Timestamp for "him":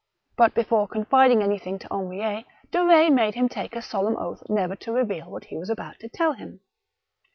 3.35-3.47, 6.33-6.61